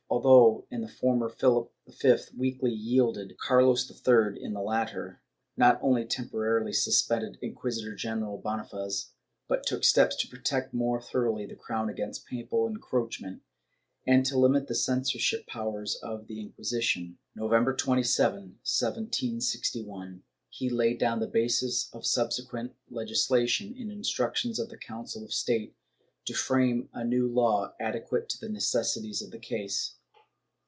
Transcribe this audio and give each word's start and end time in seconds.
Although 0.11 0.67
in 0.69 0.81
the 0.81 0.89
former 0.89 1.29
Philip 1.29 1.71
V 1.87 2.15
weakly 2.37 2.73
yielded, 2.73 3.37
Carlos 3.37 3.89
III 3.89 4.43
in 4.43 4.51
the 4.53 4.61
latter, 4.61 5.21
not 5.55 5.79
only 5.81 6.03
temporarily 6.03 6.73
suspended 6.73 7.39
Inquisitor 7.41 7.95
general 7.95 8.37
Bonifaz, 8.37 9.11
but 9.47 9.65
took 9.65 9.85
steps 9.85 10.17
to 10.17 10.27
protect 10.27 10.73
more 10.73 11.01
thoroughly 11.01 11.45
the 11.45 11.55
crown 11.55 11.87
against 11.89 12.25
papal 12.27 12.67
encroachment, 12.67 13.41
and 14.05 14.25
to 14.25 14.37
limit 14.37 14.67
the 14.67 14.75
censorial 14.75 15.45
powers 15.47 15.95
of 16.03 16.27
the 16.27 16.41
Inquisition. 16.41 17.17
November 17.33 17.73
27, 17.73 18.33
1761, 18.37 20.23
he 20.49 20.69
laid 20.69 20.99
down 20.99 21.21
the 21.21 21.25
basis 21.25 21.89
of 21.93 22.05
subsequent 22.05 22.73
legis 22.89 23.29
lation 23.29 23.73
in 23.79 23.89
instructions 23.89 24.57
to 24.57 24.65
the 24.65 24.77
Council 24.77 25.23
of 25.23 25.33
State 25.33 25.73
to 26.25 26.33
frame 26.33 26.89
a 26.93 27.05
law 27.05 27.73
ade 27.81 28.03
quate 28.05 28.27
to 28.27 28.37
the 28.37 28.49
necessities 28.49 29.21
of 29.21 29.31
the 29.31 29.39
case. 29.39 29.95